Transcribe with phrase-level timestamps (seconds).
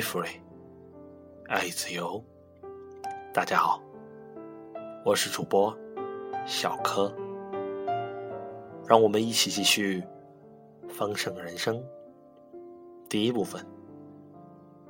[0.00, 0.40] free,
[1.48, 2.24] I is you。
[3.32, 3.82] 大家好，
[5.04, 5.76] 我是主播
[6.46, 7.14] 小柯，
[8.86, 10.02] 让我们一起继续
[10.88, 11.82] 丰盛人生。
[13.08, 13.64] 第一部分，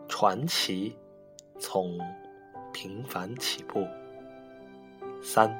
[0.08, 0.96] 传奇
[1.58, 1.98] 从
[2.72, 3.86] 平凡起步。
[5.22, 5.54] 三，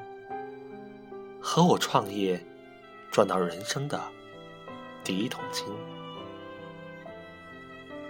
[1.39, 2.43] 和我创业
[3.11, 4.01] 赚到人生的
[5.03, 5.65] 第一桶金。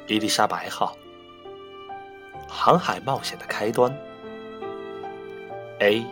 [0.07, 0.95] 伊丽莎白号，
[2.59, 3.95] 航海冒险的开端。
[5.79, 6.03] A，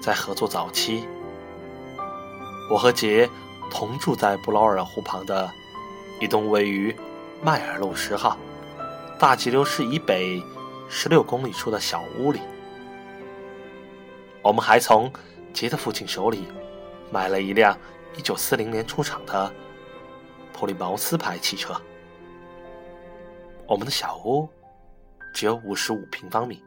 [0.00, 1.06] 在合作早期，
[2.68, 3.30] 我和杰
[3.70, 5.48] 同住在布劳尔湖旁的
[6.20, 6.94] 一栋位于
[7.42, 8.36] 迈尔路十号
[9.20, 10.42] 大急流市以北。
[10.86, 12.40] 十六公里处的小屋里，
[14.44, 15.10] 我们还从
[15.54, 16.46] 杰的父亲手里
[17.10, 17.76] 买了一辆
[18.16, 19.50] 一九四零年出厂的
[20.52, 21.74] 普利茅斯牌汽车。
[23.66, 24.46] 我们的小屋
[25.32, 26.62] 只有五十五平方米，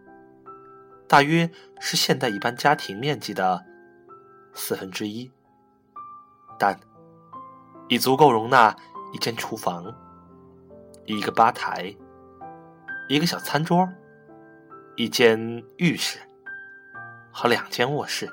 [1.07, 1.47] 大约
[1.79, 3.63] 是现代一般家庭面积的
[4.55, 5.31] 四分之一，
[6.57, 6.79] 但
[7.87, 8.75] 已足够容纳
[9.13, 9.93] 一间厨房、
[11.05, 11.95] 一个吧台、
[13.07, 13.87] 一个小餐桌。
[14.99, 16.17] 一间浴室
[17.39, 18.27] 和两间卧室，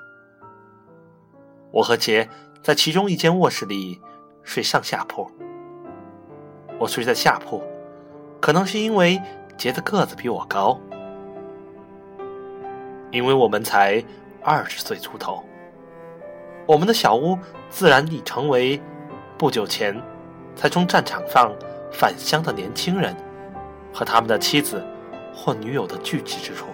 [1.70, 2.26] 我和杰
[2.62, 4.00] 在其中一间卧室里
[4.42, 5.30] 睡上下铺。
[6.78, 7.62] 我睡在下铺，
[8.40, 9.20] 可能是因为
[9.58, 10.80] 杰的个子比我高，
[13.10, 14.02] 因为我们才
[14.42, 15.44] 二十岁出头。
[16.64, 18.80] 我们的小屋自然已成为
[19.36, 20.00] 不久前
[20.56, 21.54] 才从战场上
[21.92, 23.14] 返乡的年轻人
[23.92, 24.82] 和他们的妻子。
[25.36, 26.66] 或女友的聚集之处。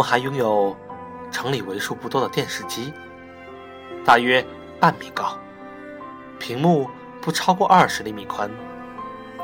[0.00, 0.74] 我们还拥有
[1.30, 2.90] 城里为数不多的电视机，
[4.02, 4.42] 大约
[4.80, 5.38] 半米高，
[6.38, 6.88] 屏幕
[7.20, 8.50] 不超过二十厘米宽，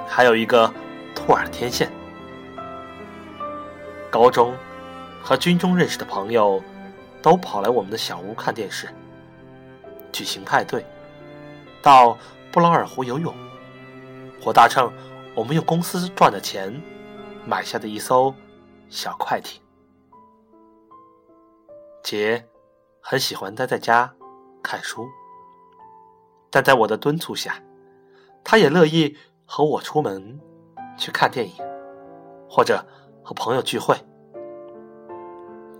[0.09, 0.73] 还有一个
[1.15, 1.93] 兔耳天线。
[4.11, 4.57] 高中
[5.23, 6.65] 和军中认识的朋友
[7.21, 8.89] 都跑来我们的小屋看电视。
[10.11, 10.87] 举行派对，
[11.83, 12.17] 到
[12.51, 13.35] 布劳尔湖游泳，
[14.41, 14.91] 或搭乘
[15.35, 16.75] 我们用公司赚的钱
[17.45, 18.35] 买下的一艘
[18.89, 19.61] 小快艇。
[22.07, 22.47] 杰
[23.01, 24.15] 很喜欢待在家
[24.63, 25.09] 看书，
[26.53, 27.61] 但在我的敦促下，
[28.45, 30.41] 他也乐意和我出门
[30.97, 31.53] 去看电影，
[32.49, 32.81] 或者
[33.25, 33.97] 和朋友聚会。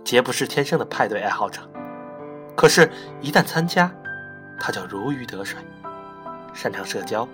[0.03, 1.61] 杰不是天生的派对爱好者，
[2.57, 3.89] 可是，一旦参加，
[4.59, 5.57] 他就如鱼得水，
[6.53, 7.25] 擅长社交。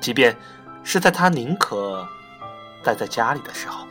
[0.00, 0.34] 即便
[0.82, 2.08] 是在他宁可
[2.82, 3.86] 待在家里的时候，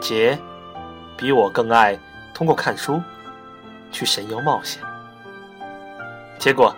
[0.00, 0.38] 杰
[1.16, 1.98] 比我更爱
[2.32, 3.02] 通过看书
[3.90, 4.82] 去神游冒险。
[6.38, 6.74] 结果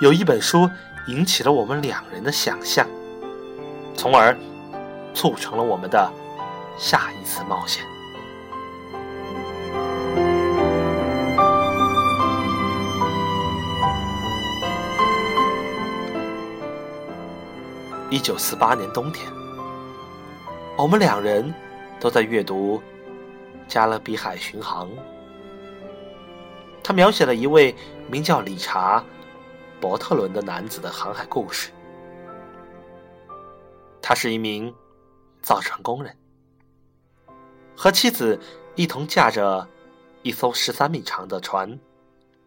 [0.00, 0.68] 有一本书
[1.06, 2.86] 引起了我们两人的想象，
[3.96, 4.36] 从而
[5.14, 6.10] 促成了我们的
[6.76, 7.84] 下一次冒险。
[18.10, 19.28] 一九四八年冬天，
[20.76, 21.52] 我们两人
[22.04, 22.78] 都在阅读
[23.66, 24.90] 《加勒比海巡航》。
[26.82, 27.74] 他描写了一位
[28.10, 29.00] 名叫理查·
[29.80, 31.72] 伯特伦的男子的航海故事。
[34.02, 34.74] 他是一名
[35.40, 36.14] 造船工人，
[37.74, 38.38] 和妻子
[38.74, 39.66] 一同驾着
[40.20, 41.80] 一艘十三米长的船，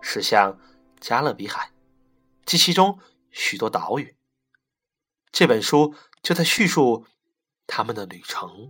[0.02, 0.56] 驶向
[1.00, 1.72] 加勒比海
[2.46, 3.00] 及其中
[3.32, 4.16] 许多岛屿。
[5.32, 7.08] 这本书就在叙述
[7.66, 8.70] 他们的旅程。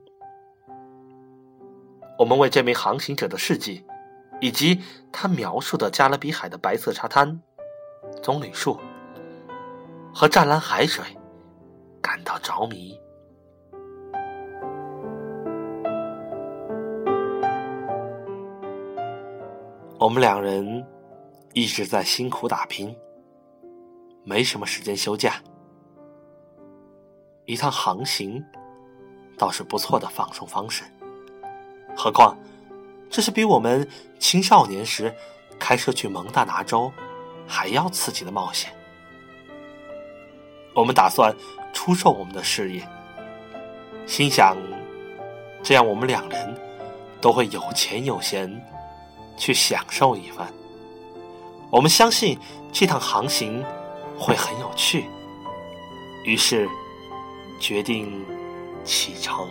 [2.18, 3.86] 我们为这名航行者的事迹，
[4.42, 4.82] 以及
[5.12, 7.40] 他描述的加勒比海的白色沙滩、
[8.24, 8.80] 棕榈树
[10.14, 11.06] 和湛蓝海水
[12.02, 13.00] 感到着迷。
[20.00, 20.86] 我们两人
[21.54, 22.96] 一直在辛苦打拼，
[24.24, 25.36] 没什么时间休假。
[27.46, 28.44] 一趟航行
[29.38, 30.84] 倒是不错的放松方式，
[32.00, 32.38] 何况
[33.10, 33.90] 这是比我们
[34.20, 35.12] 青少年时
[35.58, 36.92] 开车去蒙大拿州
[37.48, 38.72] 还要刺激的冒险。
[40.76, 41.36] 我们打算
[41.74, 42.88] 出售我们的事业，
[44.06, 44.56] 心想
[45.64, 46.56] 这样我们两人
[47.20, 48.48] 都会有钱有闲
[49.36, 50.48] 去享受一番，
[51.72, 52.38] 我们相信
[52.72, 53.66] 这趟航行
[54.20, 55.06] 会很有趣，
[56.24, 56.70] 于是
[57.60, 58.24] 决定
[58.84, 59.50] 启程。